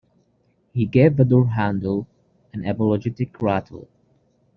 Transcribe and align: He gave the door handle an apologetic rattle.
He 0.73 0.87
gave 0.87 1.15
the 1.15 1.23
door 1.25 1.49
handle 1.49 2.07
an 2.53 2.65
apologetic 2.65 3.39
rattle. 3.39 3.87